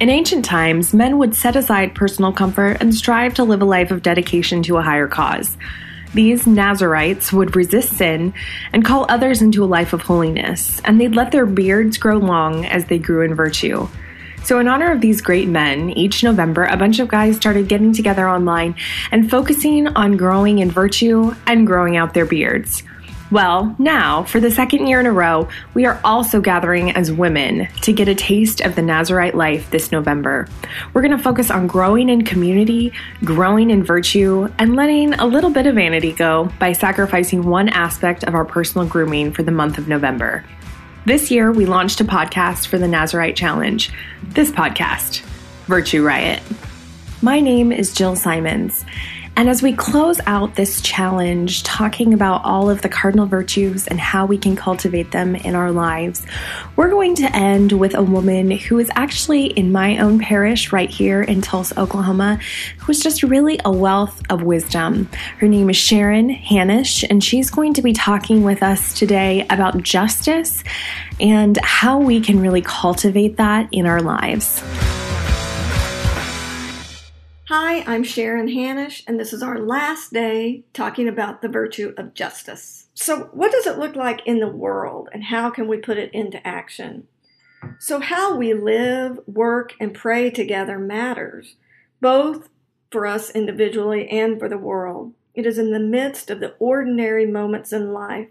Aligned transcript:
In 0.00 0.10
ancient 0.10 0.44
times, 0.44 0.94
men 0.94 1.18
would 1.18 1.34
set 1.34 1.56
aside 1.56 1.96
personal 1.96 2.32
comfort 2.32 2.76
and 2.80 2.94
strive 2.94 3.34
to 3.34 3.42
live 3.42 3.62
a 3.62 3.64
life 3.64 3.90
of 3.90 4.04
dedication 4.04 4.62
to 4.62 4.76
a 4.76 4.82
higher 4.82 5.08
cause. 5.08 5.56
These 6.14 6.46
Nazarites 6.46 7.32
would 7.32 7.56
resist 7.56 7.94
sin 7.94 8.32
and 8.72 8.84
call 8.84 9.06
others 9.08 9.42
into 9.42 9.64
a 9.64 9.66
life 9.66 9.92
of 9.92 10.02
holiness, 10.02 10.80
and 10.84 11.00
they'd 11.00 11.16
let 11.16 11.32
their 11.32 11.46
beards 11.46 11.98
grow 11.98 12.16
long 12.16 12.64
as 12.64 12.84
they 12.84 12.98
grew 12.98 13.22
in 13.22 13.34
virtue. 13.34 13.88
So, 14.44 14.60
in 14.60 14.68
honor 14.68 14.92
of 14.92 15.00
these 15.00 15.20
great 15.20 15.48
men, 15.48 15.90
each 15.90 16.22
November, 16.22 16.66
a 16.66 16.76
bunch 16.76 17.00
of 17.00 17.08
guys 17.08 17.34
started 17.34 17.66
getting 17.66 17.92
together 17.92 18.28
online 18.28 18.76
and 19.10 19.28
focusing 19.28 19.88
on 19.88 20.16
growing 20.16 20.60
in 20.60 20.70
virtue 20.70 21.34
and 21.48 21.66
growing 21.66 21.96
out 21.96 22.14
their 22.14 22.24
beards. 22.24 22.84
Well, 23.30 23.76
now, 23.78 24.22
for 24.22 24.40
the 24.40 24.50
second 24.50 24.86
year 24.86 25.00
in 25.00 25.06
a 25.06 25.12
row, 25.12 25.48
we 25.74 25.84
are 25.84 26.00
also 26.02 26.40
gathering 26.40 26.92
as 26.92 27.12
women 27.12 27.68
to 27.82 27.92
get 27.92 28.08
a 28.08 28.14
taste 28.14 28.62
of 28.62 28.74
the 28.74 28.80
Nazarite 28.80 29.34
life 29.34 29.70
this 29.70 29.92
November. 29.92 30.48
We're 30.94 31.02
going 31.02 31.16
to 31.16 31.22
focus 31.22 31.50
on 31.50 31.66
growing 31.66 32.08
in 32.08 32.24
community, 32.24 32.90
growing 33.22 33.68
in 33.70 33.84
virtue, 33.84 34.48
and 34.58 34.76
letting 34.76 35.12
a 35.12 35.26
little 35.26 35.50
bit 35.50 35.66
of 35.66 35.74
vanity 35.74 36.12
go 36.12 36.50
by 36.58 36.72
sacrificing 36.72 37.42
one 37.42 37.68
aspect 37.68 38.24
of 38.24 38.34
our 38.34 38.46
personal 38.46 38.86
grooming 38.86 39.32
for 39.32 39.42
the 39.42 39.52
month 39.52 39.76
of 39.76 39.88
November. 39.88 40.42
This 41.04 41.30
year, 41.30 41.52
we 41.52 41.66
launched 41.66 42.00
a 42.00 42.04
podcast 42.04 42.68
for 42.68 42.78
the 42.78 42.88
Nazarite 42.88 43.36
Challenge. 43.36 43.90
This 44.22 44.50
podcast, 44.50 45.20
Virtue 45.66 46.02
Riot. 46.02 46.42
My 47.20 47.40
name 47.40 47.72
is 47.72 47.92
Jill 47.92 48.16
Simons. 48.16 48.86
And 49.38 49.48
as 49.48 49.62
we 49.62 49.72
close 49.72 50.20
out 50.26 50.56
this 50.56 50.80
challenge, 50.80 51.62
talking 51.62 52.12
about 52.12 52.44
all 52.44 52.68
of 52.70 52.82
the 52.82 52.88
cardinal 52.88 53.26
virtues 53.26 53.86
and 53.86 54.00
how 54.00 54.26
we 54.26 54.36
can 54.36 54.56
cultivate 54.56 55.12
them 55.12 55.36
in 55.36 55.54
our 55.54 55.70
lives, 55.70 56.26
we're 56.74 56.90
going 56.90 57.14
to 57.14 57.36
end 57.36 57.70
with 57.70 57.94
a 57.94 58.02
woman 58.02 58.50
who 58.50 58.80
is 58.80 58.90
actually 58.96 59.46
in 59.46 59.70
my 59.70 59.98
own 59.98 60.18
parish 60.18 60.72
right 60.72 60.90
here 60.90 61.22
in 61.22 61.40
Tulsa, 61.40 61.80
Oklahoma, 61.80 62.40
who 62.78 62.90
is 62.90 62.98
just 62.98 63.22
really 63.22 63.60
a 63.64 63.70
wealth 63.70 64.20
of 64.28 64.42
wisdom. 64.42 65.08
Her 65.38 65.46
name 65.46 65.70
is 65.70 65.76
Sharon 65.76 66.34
Hanisch, 66.34 67.06
and 67.08 67.22
she's 67.22 67.48
going 67.48 67.74
to 67.74 67.82
be 67.82 67.92
talking 67.92 68.42
with 68.42 68.60
us 68.60 68.92
today 68.92 69.46
about 69.50 69.84
justice 69.84 70.64
and 71.20 71.56
how 71.58 72.00
we 72.00 72.20
can 72.20 72.40
really 72.40 72.62
cultivate 72.62 73.36
that 73.36 73.68
in 73.70 73.86
our 73.86 74.02
lives. 74.02 74.64
Hi, 77.48 77.82
I'm 77.90 78.04
Sharon 78.04 78.48
Hanisch, 78.48 79.02
and 79.06 79.18
this 79.18 79.32
is 79.32 79.42
our 79.42 79.58
last 79.58 80.12
day 80.12 80.64
talking 80.74 81.08
about 81.08 81.40
the 81.40 81.48
virtue 81.48 81.94
of 81.96 82.12
justice. 82.12 82.88
So, 82.92 83.30
what 83.32 83.52
does 83.52 83.66
it 83.66 83.78
look 83.78 83.96
like 83.96 84.20
in 84.26 84.40
the 84.40 84.50
world, 84.50 85.08
and 85.14 85.24
how 85.24 85.48
can 85.48 85.66
we 85.66 85.78
put 85.78 85.96
it 85.96 86.12
into 86.12 86.46
action? 86.46 87.08
So, 87.78 88.00
how 88.00 88.36
we 88.36 88.52
live, 88.52 89.20
work, 89.26 89.72
and 89.80 89.94
pray 89.94 90.28
together 90.28 90.78
matters, 90.78 91.56
both 92.02 92.50
for 92.90 93.06
us 93.06 93.30
individually 93.30 94.06
and 94.10 94.38
for 94.38 94.50
the 94.50 94.58
world. 94.58 95.14
It 95.32 95.46
is 95.46 95.56
in 95.56 95.72
the 95.72 95.80
midst 95.80 96.28
of 96.28 96.40
the 96.40 96.54
ordinary 96.58 97.24
moments 97.24 97.72
in 97.72 97.94
life 97.94 98.28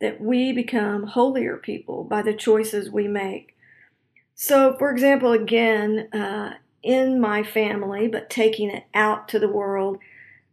that 0.00 0.22
we 0.22 0.54
become 0.54 1.08
holier 1.08 1.58
people 1.58 2.02
by 2.02 2.22
the 2.22 2.32
choices 2.32 2.90
we 2.90 3.08
make. 3.08 3.58
So, 4.34 4.74
for 4.78 4.90
example, 4.90 5.32
again, 5.32 6.08
uh, 6.14 6.54
in 6.84 7.20
my 7.20 7.42
family, 7.42 8.06
but 8.06 8.30
taking 8.30 8.70
it 8.70 8.84
out 8.94 9.26
to 9.28 9.38
the 9.38 9.48
world. 9.48 9.98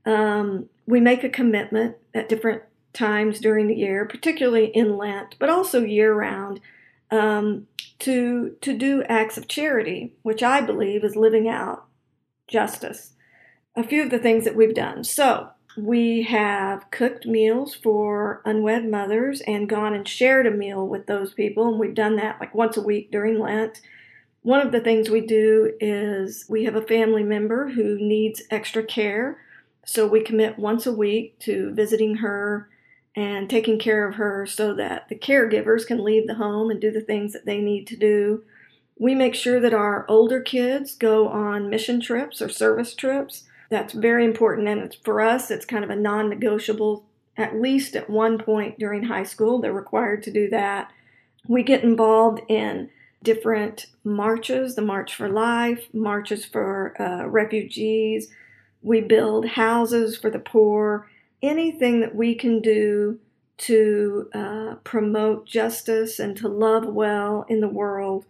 Um, 0.05 0.69
we 0.87 0.99
make 0.99 1.23
a 1.23 1.29
commitment 1.29 1.97
at 2.13 2.29
different 2.29 2.63
times 2.93 3.39
during 3.39 3.67
the 3.67 3.75
year, 3.75 4.05
particularly 4.05 4.65
in 4.67 4.97
Lent, 4.97 5.35
but 5.39 5.49
also 5.49 5.83
year 5.83 6.13
round, 6.13 6.59
um, 7.11 7.67
to 7.99 8.55
to 8.61 8.75
do 8.75 9.03
acts 9.03 9.37
of 9.37 9.47
charity, 9.47 10.13
which 10.23 10.41
I 10.41 10.61
believe 10.61 11.03
is 11.03 11.15
living 11.15 11.47
out 11.47 11.85
justice. 12.47 13.13
A 13.75 13.83
few 13.83 14.03
of 14.03 14.09
the 14.09 14.19
things 14.19 14.43
that 14.43 14.55
we've 14.55 14.73
done. 14.73 15.03
So 15.03 15.49
we 15.77 16.23
have 16.23 16.89
cooked 16.91 17.25
meals 17.25 17.73
for 17.73 18.41
unwed 18.43 18.85
mothers 18.89 19.41
and 19.41 19.69
gone 19.69 19.93
and 19.93 20.05
shared 20.07 20.45
a 20.45 20.51
meal 20.51 20.85
with 20.85 21.05
those 21.05 21.33
people, 21.33 21.67
and 21.67 21.79
we've 21.79 21.93
done 21.93 22.15
that 22.17 22.39
like 22.39 22.55
once 22.55 22.75
a 22.75 22.81
week 22.81 23.11
during 23.11 23.39
Lent. 23.39 23.81
One 24.43 24.65
of 24.65 24.71
the 24.71 24.79
things 24.79 25.09
we 25.09 25.21
do 25.21 25.73
is 25.79 26.45
we 26.49 26.63
have 26.63 26.75
a 26.75 26.81
family 26.81 27.23
member 27.23 27.69
who 27.69 27.95
needs 27.99 28.41
extra 28.49 28.83
care. 28.83 29.39
So 29.85 30.07
we 30.07 30.21
commit 30.21 30.57
once 30.57 30.87
a 30.87 30.93
week 30.93 31.37
to 31.39 31.71
visiting 31.73 32.17
her 32.17 32.69
and 33.15 33.49
taking 33.49 33.77
care 33.77 34.07
of 34.07 34.15
her 34.15 34.45
so 34.47 34.73
that 34.75 35.09
the 35.09 35.15
caregivers 35.15 35.85
can 35.85 36.03
leave 36.03 36.27
the 36.27 36.35
home 36.35 36.71
and 36.71 36.79
do 36.79 36.91
the 36.91 37.01
things 37.01 37.33
that 37.33 37.45
they 37.45 37.59
need 37.59 37.85
to 37.87 37.95
do. 37.95 38.43
We 38.97 39.13
make 39.13 39.35
sure 39.35 39.59
that 39.59 39.73
our 39.73 40.05
older 40.07 40.41
kids 40.41 40.95
go 40.95 41.27
on 41.27 41.69
mission 41.69 42.01
trips 42.01 42.41
or 42.41 42.49
service 42.49 42.95
trips. 42.95 43.43
That's 43.69 43.93
very 43.93 44.25
important. 44.25 44.67
And 44.67 44.95
for 45.03 45.21
us, 45.21 45.51
it's 45.51 45.65
kind 45.65 45.83
of 45.83 45.89
a 45.89 45.95
non 45.95 46.29
negotiable. 46.29 47.05
At 47.37 47.55
least 47.55 47.95
at 47.95 48.09
one 48.09 48.37
point 48.37 48.77
during 48.77 49.03
high 49.03 49.23
school, 49.23 49.59
they're 49.59 49.73
required 49.73 50.23
to 50.23 50.31
do 50.31 50.49
that. 50.49 50.91
We 51.47 51.63
get 51.63 51.83
involved 51.83 52.41
in 52.49 52.89
different 53.23 53.87
marches 54.03 54.75
the 54.75 54.81
March 54.81 55.15
for 55.15 55.29
Life, 55.29 55.87
marches 55.93 56.45
for 56.45 56.99
uh, 57.01 57.27
refugees. 57.27 58.29
We 58.81 59.01
build 59.01 59.45
houses 59.45 60.17
for 60.17 60.29
the 60.29 60.39
poor. 60.39 61.09
Anything 61.41 62.01
that 62.01 62.15
we 62.15 62.35
can 62.35 62.61
do 62.61 63.19
to 63.57 64.29
uh, 64.33 64.75
promote 64.83 65.45
justice 65.45 66.19
and 66.19 66.35
to 66.37 66.47
love 66.47 66.85
well 66.85 67.45
in 67.47 67.61
the 67.61 67.67
world, 67.67 68.25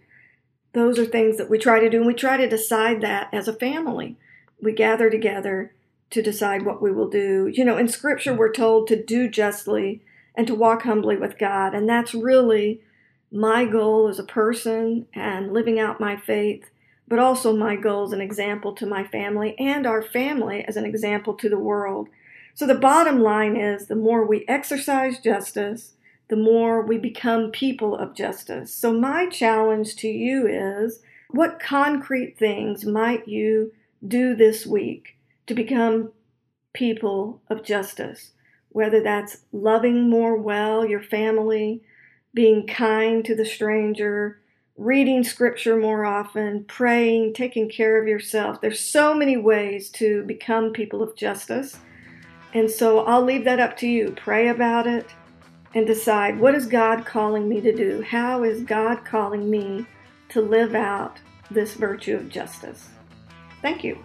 those 0.74 1.00
are 1.00 1.06
things 1.06 1.38
that 1.38 1.50
we 1.50 1.58
try 1.58 1.80
to 1.80 1.90
do. 1.90 1.98
And 1.98 2.08
we 2.08 2.14
try 2.14 2.38
to 2.38 2.50
decide 2.50 3.02
that 3.02 3.30
as 3.34 3.48
a 3.48 3.54
family. 3.54 4.18
We 4.62 4.74
gather 4.74 5.10
together 5.10 5.74
to 6.12 6.22
decide 6.22 6.66
what 6.66 6.82
we 6.82 6.92
will 6.92 7.10
do. 7.10 7.50
You 7.52 7.64
know, 7.64 7.78
in 7.78 7.88
scripture, 7.88 8.34
we're 8.34 8.52
told 8.52 8.88
to 8.88 9.02
do 9.02 9.30
justly 9.30 10.02
and 10.36 10.46
to 10.48 10.56
walk 10.56 10.84
humbly 10.84 11.18
with 11.18 11.38
God. 11.38 11.74
And 11.74 11.88
that's 11.88 12.14
really 12.14 12.82
my 13.32 13.66
goal 13.66 14.08
as 14.08 14.20
a 14.20 14.24
person 14.24 15.08
and 15.14 15.54
living 15.54 15.80
out 15.80 16.00
my 16.00 16.18
faith, 16.18 16.70
but 17.08 17.20
also 17.20 17.56
my 17.56 17.76
goal 17.76 18.04
as 18.04 18.12
an 18.12 18.22
example 18.22 18.74
to 18.74 18.86
my 18.86 19.04
family 19.06 19.56
and 19.58 19.88
our 19.88 20.02
family 20.02 20.64
as 20.68 20.76
an 20.76 20.86
example 20.86 21.34
to 21.36 21.50
the 21.50 21.60
world. 21.60 22.10
So 22.54 22.68
the 22.68 22.76
bottom 22.76 23.22
line 23.22 23.56
is 23.56 23.88
the 23.88 23.96
more 23.96 24.26
we 24.26 24.46
exercise 24.48 25.20
justice, 25.20 25.94
the 26.28 26.36
more 26.36 26.82
we 26.82 26.98
become 26.98 27.52
people 27.52 27.96
of 27.96 28.16
justice. 28.16 28.74
So 28.74 28.94
my 28.94 29.28
challenge 29.28 29.96
to 29.98 30.08
you 30.08 30.48
is 30.48 31.02
what 31.30 31.60
concrete 31.60 32.38
things 32.38 32.86
might 32.86 33.28
you 33.28 33.72
do 34.06 34.36
this 34.36 34.66
week 34.66 35.18
to 35.48 35.54
become 35.54 36.12
people 36.74 37.42
of 37.50 37.64
justice? 37.64 38.32
Whether 38.70 39.02
that's 39.02 39.40
loving 39.52 40.10
more 40.10 40.36
well 40.36 40.86
your 40.86 41.04
family, 41.04 41.82
being 42.34 42.66
kind 42.68 43.24
to 43.26 43.36
the 43.36 43.46
stranger, 43.46 44.42
reading 44.78 45.24
scripture 45.24 45.76
more 45.76 46.06
often, 46.06 46.64
praying, 46.66 47.34
taking 47.34 47.70
care 47.70 48.02
of 48.02 48.08
yourself. 48.08 48.62
There's 48.62 48.80
so 48.80 49.14
many 49.14 49.38
ways 49.38 49.90
to 49.92 50.24
become 50.24 50.72
people 50.72 51.04
of 51.04 51.16
justice. 51.16 51.78
And 52.54 52.70
so 52.70 53.06
I'll 53.06 53.24
leave 53.24 53.46
that 53.46 53.60
up 53.60 53.78
to 53.78 53.88
you. 53.88 54.14
Pray 54.18 54.50
about 54.50 54.88
it 54.88 55.08
and 55.74 55.88
decide 55.88 56.40
what 56.40 56.56
is 56.56 56.66
God 56.66 57.06
calling 57.06 57.48
me 57.48 57.62
to 57.62 57.74
do? 57.74 58.02
How 58.02 58.44
is 58.44 58.64
God 58.64 59.06
calling 59.06 59.50
me 59.50 59.86
to 60.30 60.42
live 60.42 60.76
out 60.76 61.20
this 61.50 61.74
virtue 61.74 62.16
of 62.16 62.30
justice? 62.30 62.88
Thank 63.62 63.84
you. 63.84 63.98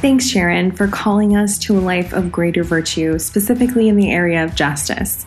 Thanks, 0.00 0.26
Sharon, 0.26 0.72
for 0.72 0.88
calling 0.88 1.36
us 1.36 1.58
to 1.58 1.78
a 1.78 1.80
life 1.80 2.14
of 2.14 2.32
greater 2.32 2.64
virtue, 2.64 3.18
specifically 3.18 3.86
in 3.86 3.96
the 3.96 4.10
area 4.10 4.42
of 4.42 4.54
justice. 4.54 5.26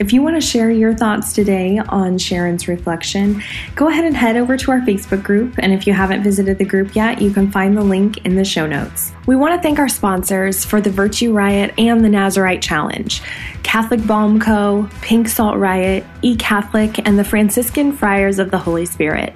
If 0.00 0.12
you 0.12 0.20
want 0.20 0.34
to 0.34 0.40
share 0.40 0.68
your 0.68 0.96
thoughts 0.96 1.32
today 1.32 1.78
on 1.78 2.18
Sharon's 2.18 2.66
reflection, 2.66 3.40
go 3.76 3.86
ahead 3.86 4.04
and 4.04 4.16
head 4.16 4.36
over 4.36 4.56
to 4.56 4.70
our 4.72 4.80
Facebook 4.80 5.22
group. 5.22 5.54
And 5.58 5.72
if 5.72 5.86
you 5.86 5.92
haven't 5.92 6.24
visited 6.24 6.58
the 6.58 6.64
group 6.64 6.96
yet, 6.96 7.22
you 7.22 7.30
can 7.30 7.52
find 7.52 7.76
the 7.76 7.84
link 7.84 8.24
in 8.24 8.34
the 8.34 8.44
show 8.44 8.66
notes. 8.66 9.12
We 9.26 9.36
want 9.36 9.54
to 9.54 9.62
thank 9.62 9.78
our 9.78 9.88
sponsors 9.88 10.64
for 10.64 10.80
the 10.80 10.90
Virtue 10.90 11.32
Riot 11.32 11.72
and 11.78 12.04
the 12.04 12.08
Nazarite 12.08 12.62
Challenge 12.62 13.22
Catholic 13.62 14.04
Balm 14.08 14.40
Co., 14.40 14.88
Pink 15.02 15.28
Salt 15.28 15.56
Riot, 15.56 16.04
E 16.22 16.34
Catholic, 16.34 17.06
and 17.06 17.16
the 17.16 17.24
Franciscan 17.24 17.92
Friars 17.92 18.40
of 18.40 18.50
the 18.50 18.58
Holy 18.58 18.86
Spirit. 18.86 19.34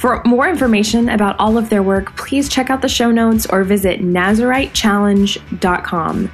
For 0.00 0.20
more 0.24 0.48
information 0.48 1.10
about 1.10 1.38
all 1.38 1.58
of 1.58 1.68
their 1.68 1.82
work, 1.82 2.16
please 2.16 2.48
check 2.48 2.70
out 2.70 2.80
the 2.80 2.88
show 2.88 3.10
notes 3.10 3.44
or 3.44 3.64
visit 3.64 4.00
NazariteChallenge.com. 4.00 6.32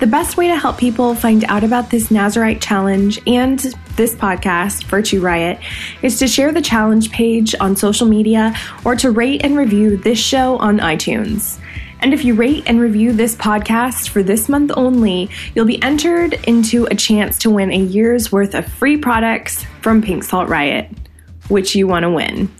The 0.00 0.06
best 0.06 0.36
way 0.36 0.48
to 0.48 0.56
help 0.56 0.76
people 0.76 1.14
find 1.14 1.42
out 1.44 1.64
about 1.64 1.88
this 1.88 2.10
Nazarite 2.10 2.60
challenge 2.60 3.18
and 3.26 3.58
this 3.96 4.14
podcast, 4.14 4.84
Virtue 4.84 5.22
Riot, 5.22 5.58
is 6.02 6.18
to 6.18 6.28
share 6.28 6.52
the 6.52 6.60
challenge 6.60 7.10
page 7.10 7.54
on 7.58 7.74
social 7.74 8.06
media 8.06 8.54
or 8.84 8.94
to 8.96 9.10
rate 9.10 9.42
and 9.42 9.56
review 9.56 9.96
this 9.96 10.18
show 10.18 10.58
on 10.58 10.80
iTunes. 10.80 11.58
And 12.00 12.12
if 12.12 12.22
you 12.22 12.34
rate 12.34 12.64
and 12.66 12.78
review 12.78 13.14
this 13.14 13.34
podcast 13.34 14.10
for 14.10 14.22
this 14.22 14.50
month 14.50 14.72
only, 14.76 15.30
you'll 15.54 15.64
be 15.64 15.82
entered 15.82 16.34
into 16.46 16.86
a 16.90 16.94
chance 16.94 17.38
to 17.38 17.48
win 17.48 17.72
a 17.72 17.78
year's 17.78 18.30
worth 18.30 18.54
of 18.54 18.66
free 18.66 18.98
products 18.98 19.64
from 19.80 20.02
Pink 20.02 20.22
Salt 20.22 20.50
Riot, 20.50 20.90
which 21.48 21.74
you 21.74 21.86
want 21.86 22.02
to 22.02 22.10
win. 22.10 22.50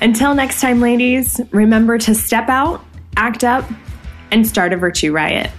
Until 0.00 0.34
next 0.34 0.60
time, 0.60 0.80
ladies, 0.80 1.40
remember 1.50 1.96
to 1.98 2.14
step 2.14 2.48
out, 2.48 2.84
act 3.16 3.44
up, 3.44 3.64
and 4.30 4.46
start 4.46 4.72
a 4.72 4.76
virtue 4.76 5.12
riot. 5.12 5.50